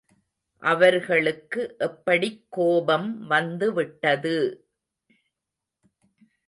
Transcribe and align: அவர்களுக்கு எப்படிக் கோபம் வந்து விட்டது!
அவர்களுக்கு 0.63 1.75
எப்படிக் 1.79 2.41
கோபம் 2.49 3.27
வந்து 3.27 3.73
விட்டது! 3.73 4.35